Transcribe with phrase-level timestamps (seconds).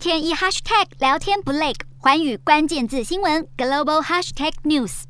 [0.00, 5.02] 天一 hashtag 聊天不累，环宇关键字新闻 global hashtag news。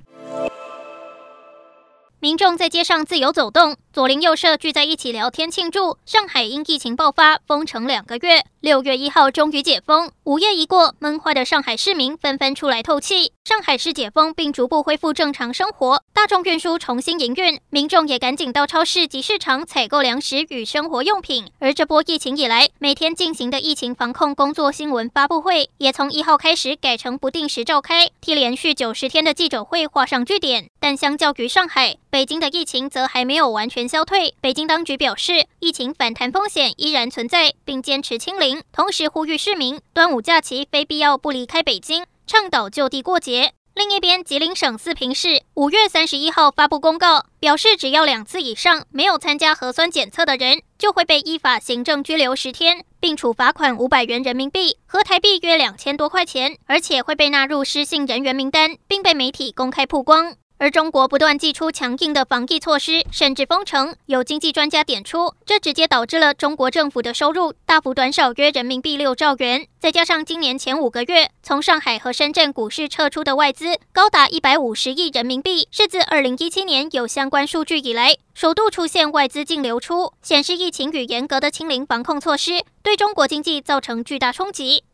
[2.18, 5.99] 民众在街上自由走动，左邻右舍聚在一起聊天庆祝。
[6.07, 10.12] 上海因疫情爆发，封城两个月，六月一号终于解封。
[10.23, 13.32] 午夜一过，闷坏的上海市民纷纷出来透气。
[13.45, 21.50] 上海市解封并逐步恢复正常生活，大众运输重新营运，民众也赶紧到超市及市场采购粮食与生活用品。
[21.59, 30.69] 而这波疫情以来，每天进行的疫情防控工作新闻发布会，也从一号开始改成不定时召开，替连续九十天的记者会画上句点。
[30.78, 34.34] 但相较于上海，北京的疫情则还没有完全全消退。
[34.43, 43.55] 北京当局表示，疫情反弹风险依然存在，并坚持清零，同时呼吁市民端午假期非必要不离开北京，倡导就地过节。
[43.75, 60.34] 另一边，吉林省四平市五月三十一号发布公告，表示只要两次以上没有参加核酸检测的人，就会被依法行政拘留十天，并处罚款五百元人民币，和台币约两千多块钱，而且会被纳入失信人员名单，并被媒体公开曝光。
[60.61, 63.97] 而中国不断祭出强硬的防疫措施，甚至封城。
[64.05, 69.66] 有经济专家点出，这直接导致了中国政府的收入大幅短少约人民币六兆元。
[69.78, 84.84] 再加上今年前五个月从上海和深圳股市撤出的外资高达一百五十亿人民币，是自二零一七年有相关数据以来首度出现外资净流出，显示疫情与严格的清零防控措施对中国经济造成巨大冲击。